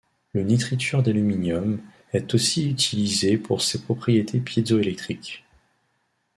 Le 0.33 0.41
nitrure 0.41 1.03
d'aluminium 1.03 1.79
est 2.11 2.33
aussi 2.33 2.67
utilisé 2.67 3.37
pour 3.37 3.61
ces 3.61 3.79
propriétés 3.83 4.39
piézoélectriques. 4.39 5.45